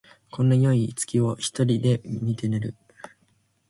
[0.31, 2.75] こんなよい月を一人で見て寝る